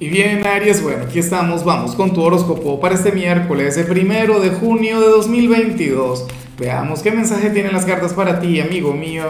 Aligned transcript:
Y 0.00 0.08
bien, 0.08 0.44
Aries, 0.44 0.82
bueno, 0.82 1.04
aquí 1.04 1.20
estamos, 1.20 1.64
vamos 1.64 1.94
con 1.94 2.12
tu 2.12 2.20
horóscopo 2.20 2.80
para 2.80 2.96
este 2.96 3.12
miércoles, 3.12 3.76
el 3.76 3.86
primero 3.86 4.40
de 4.40 4.50
junio 4.50 5.00
de 5.00 5.06
2022. 5.06 6.26
Veamos 6.58 7.00
qué 7.00 7.12
mensaje 7.12 7.50
tienen 7.50 7.72
las 7.72 7.84
cartas 7.84 8.12
para 8.12 8.40
ti, 8.40 8.60
amigo 8.60 8.92
mío. 8.92 9.24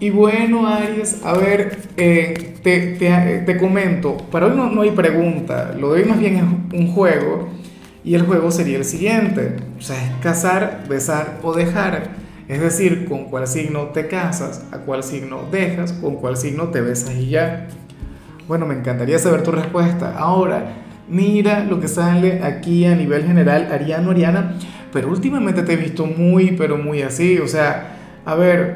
Y 0.00 0.08
bueno, 0.08 0.66
Aries, 0.66 1.20
a 1.24 1.34
ver, 1.34 1.78
eh, 1.98 2.54
te, 2.62 2.94
te, 2.94 3.42
te, 3.44 3.56
comento, 3.58 4.16
para 4.30 4.46
hoy 4.46 4.56
no, 4.56 4.70
no, 4.70 4.80
hay 4.80 4.92
pregunta, 4.92 5.74
lo 5.78 5.92
de 5.92 6.02
hoy 6.02 6.08
más 6.08 6.18
bien 6.18 6.36
es 6.36 6.78
un 6.80 6.88
juego, 6.94 7.50
y 8.02 8.14
el 8.14 8.22
juego 8.22 8.50
sería 8.50 8.78
el 8.78 8.86
siguiente, 8.86 9.56
o 9.78 9.82
sea, 9.82 10.02
es 10.02 10.12
casar, 10.22 10.84
besar 10.88 11.38
o 11.42 11.52
dejar. 11.52 12.12
Es 12.48 12.60
decir, 12.60 13.04
con 13.04 13.26
cuál 13.26 13.46
signo 13.46 13.88
te 13.88 14.08
casas, 14.08 14.64
a 14.72 14.78
cuál 14.78 15.04
signo 15.04 15.42
dejas, 15.52 15.92
con 15.92 16.16
cuál 16.16 16.38
signo 16.38 16.68
te 16.68 16.80
besas 16.80 17.14
y 17.14 17.28
ya. 17.28 17.68
Bueno, 18.50 18.66
me 18.66 18.74
encantaría 18.74 19.16
saber 19.20 19.44
tu 19.44 19.52
respuesta. 19.52 20.18
Ahora, 20.18 20.72
mira 21.08 21.62
lo 21.62 21.78
que 21.78 21.86
sale 21.86 22.42
aquí 22.42 22.84
a 22.84 22.96
nivel 22.96 23.24
general, 23.24 23.68
Ariano, 23.70 24.10
Ariana, 24.10 24.56
pero 24.92 25.08
últimamente 25.08 25.62
te 25.62 25.74
he 25.74 25.76
visto 25.76 26.04
muy, 26.04 26.56
pero 26.58 26.76
muy 26.76 27.00
así. 27.00 27.38
O 27.38 27.46
sea, 27.46 27.96
a 28.24 28.34
ver, 28.34 28.74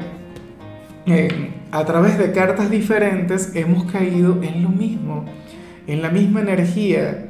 eh, 1.05 1.51
a 1.73 1.83
través 1.83 2.17
de 2.17 2.31
cartas 2.31 2.71
diferentes 2.71 3.53
hemos 3.53 3.91
caído 3.91 4.41
en 4.41 4.63
lo 4.63 4.69
mismo, 4.69 5.25
en 5.87 6.01
la 6.01 6.09
misma 6.09 6.39
energía. 6.39 7.25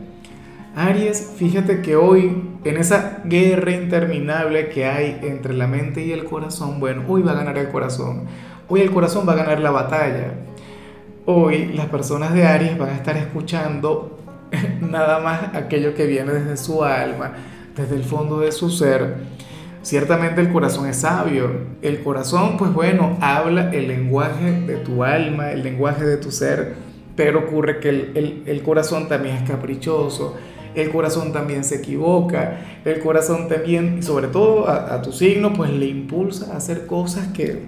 Aries, 0.75 1.31
fíjate 1.37 1.81
que 1.81 1.95
hoy, 1.95 2.43
en 2.63 2.77
esa 2.77 3.23
guerra 3.25 3.71
interminable 3.71 4.69
que 4.69 4.85
hay 4.85 5.17
entre 5.23 5.55
la 5.55 5.65
mente 5.65 6.05
y 6.05 6.11
el 6.11 6.25
corazón, 6.25 6.79
bueno, 6.79 7.05
hoy 7.07 7.23
va 7.23 7.31
a 7.31 7.37
ganar 7.37 7.57
el 7.57 7.69
corazón. 7.69 8.25
Hoy 8.67 8.81
el 8.81 8.91
corazón 8.91 9.27
va 9.27 9.33
a 9.33 9.37
ganar 9.37 9.61
la 9.61 9.71
batalla. 9.71 10.45
Hoy 11.27 11.73
las 11.73 11.87
personas 11.87 12.35
de 12.35 12.45
Aries 12.45 12.77
van 12.77 12.89
a 12.89 12.95
estar 12.97 13.17
escuchando 13.17 14.19
nada 14.81 15.17
más 15.21 15.55
aquello 15.55 15.95
que 15.95 16.05
viene 16.05 16.31
desde 16.31 16.55
su 16.55 16.83
alma, 16.83 17.33
desde 17.75 17.95
el 17.95 18.03
fondo 18.03 18.41
de 18.41 18.51
su 18.51 18.69
ser. 18.69 19.15
Ciertamente 19.81 20.39
el 20.39 20.51
corazón 20.51 20.87
es 20.87 20.97
sabio. 20.97 21.49
El 21.81 22.03
corazón, 22.03 22.57
pues 22.57 22.71
bueno, 22.71 23.17
habla 23.21 23.71
el 23.73 23.87
lenguaje 23.87 24.51
de 24.51 24.75
tu 24.75 25.03
alma, 25.03 25.51
el 25.51 25.63
lenguaje 25.63 26.05
de 26.05 26.17
tu 26.17 26.31
ser, 26.31 26.75
pero 27.15 27.39
ocurre 27.39 27.79
que 27.79 27.89
el, 27.89 28.61
corazón 28.63 29.07
también 29.07 29.37
es 29.37 29.49
caprichoso, 29.49 30.35
el 30.75 30.91
corazón 30.91 31.33
también 31.33 31.63
se 31.63 31.77
equivoca, 31.77 32.81
el 32.85 32.99
corazón 32.99 33.47
también, 33.47 34.03
sobre 34.03 34.27
todo 34.27 34.67
a, 34.67 34.93
a 34.93 35.01
tu 35.01 35.11
signo, 35.11 35.53
pues 35.53 35.71
le 35.71 35.87
impulsa 35.87 36.53
a 36.53 36.57
hacer 36.57 36.85
cosas 36.85 37.29
que, 37.29 37.63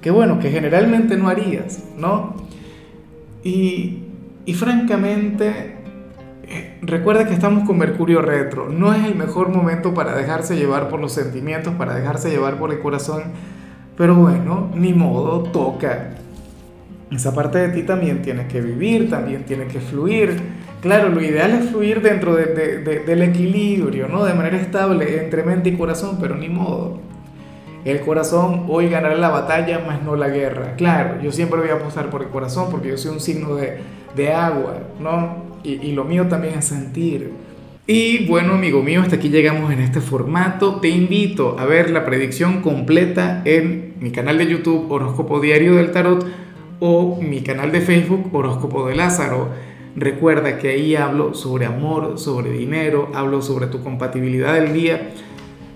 que, 0.00 0.10
bueno, 0.10 0.40
que 0.40 0.50
generalmente 0.50 1.16
no 1.16 1.28
harías, 1.28 1.84
¿no? 1.96 2.50
Y, 3.44 4.02
francamente, 4.54 5.76
eh, 6.44 6.78
recuerda 6.82 7.26
que 7.26 7.34
estamos 7.34 7.66
con 7.66 7.78
Mercurio 7.78 8.22
retro. 8.22 8.68
No 8.68 8.94
es 8.94 9.04
el 9.04 9.14
mejor 9.14 9.48
momento 9.48 9.94
para 9.94 10.14
dejarse 10.14 10.56
llevar 10.56 10.88
por 10.88 11.00
los 11.00 11.12
sentimientos, 11.12 11.74
para 11.74 11.94
dejarse 11.94 12.30
llevar 12.30 12.58
por 12.58 12.72
el 12.72 12.80
corazón. 12.80 13.24
Pero 13.96 14.14
bueno, 14.14 14.70
ni 14.74 14.92
modo, 14.92 15.42
toca. 15.44 16.10
Esa 17.10 17.34
parte 17.34 17.58
de 17.58 17.68
ti 17.68 17.82
también 17.82 18.22
tiene 18.22 18.46
que 18.46 18.60
vivir, 18.60 19.10
también 19.10 19.44
tiene 19.44 19.66
que 19.66 19.80
fluir. 19.80 20.36
Claro, 20.80 21.10
lo 21.10 21.20
ideal 21.20 21.50
es 21.52 21.70
fluir 21.70 22.00
dentro 22.00 22.34
de, 22.34 22.46
de, 22.46 22.78
de, 22.78 23.00
del 23.00 23.22
equilibrio, 23.22 24.08
¿no? 24.08 24.24
De 24.24 24.34
manera 24.34 24.56
estable 24.56 25.22
entre 25.22 25.42
mente 25.42 25.68
y 25.68 25.76
corazón, 25.76 26.16
pero 26.20 26.36
ni 26.36 26.48
modo. 26.48 27.00
El 27.84 28.00
corazón 28.00 28.66
hoy 28.68 28.88
ganará 28.88 29.16
la 29.16 29.28
batalla, 29.28 29.80
más 29.84 30.02
no 30.02 30.14
la 30.14 30.28
guerra. 30.28 30.76
Claro, 30.76 31.20
yo 31.20 31.32
siempre 31.32 31.60
voy 31.60 31.70
a 31.70 31.74
apostar 31.74 32.10
por 32.10 32.22
el 32.22 32.28
corazón 32.28 32.68
porque 32.70 32.88
yo 32.88 32.96
soy 32.96 33.10
un 33.12 33.20
signo 33.20 33.56
de, 33.56 33.78
de 34.14 34.32
agua, 34.32 34.74
¿no? 35.00 35.52
Y, 35.64 35.72
y, 35.88 35.92
lo 35.92 36.04
mío 36.04 36.26
también 36.28 36.58
es 36.58 36.66
sentir. 36.66 37.32
Y 37.86 38.26
bueno, 38.26 38.54
amigo 38.54 38.82
mío, 38.82 39.00
hasta 39.02 39.16
aquí 39.16 39.30
llegamos 39.30 39.72
en 39.72 39.80
este 39.80 40.00
formato. 40.00 40.76
Te 40.76 40.88
invito 40.88 41.56
a 41.58 41.66
ver 41.66 41.90
la 41.90 42.04
predicción 42.04 42.62
completa 42.62 43.42
en 43.44 43.94
mi 43.98 44.12
canal 44.12 44.38
de 44.38 44.46
YouTube 44.46 44.90
Horóscopo 44.90 45.40
Diario 45.40 45.74
del 45.74 45.90
Tarot 45.90 46.24
o 46.78 47.20
mi 47.20 47.42
canal 47.42 47.72
de 47.72 47.80
Facebook 47.80 48.30
Horóscopo 48.32 48.86
de 48.86 48.94
Lázaro. 48.94 49.48
Recuerda 49.96 50.58
que 50.58 50.68
ahí 50.68 50.94
hablo 50.94 51.34
sobre 51.34 51.66
amor, 51.66 52.18
sobre 52.18 52.50
dinero, 52.52 53.10
hablo 53.14 53.42
sobre 53.42 53.66
tu 53.66 53.82
compatibilidad 53.82 54.54
del 54.54 54.72
día 54.72 55.10